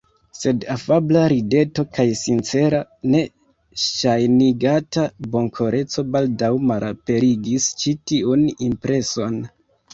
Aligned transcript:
Sed 0.35 0.63
afabla 0.75 1.25
rideto 1.33 1.83
kaj 1.97 2.05
sincera, 2.21 2.79
ne 3.11 3.21
ŝajnigata 3.83 5.05
bonkoreco 5.37 6.07
baldaŭ 6.17 6.53
malaperigis 6.73 7.71
ĉi 7.85 7.99
tiun 8.13 8.47
impreson. 8.73 9.41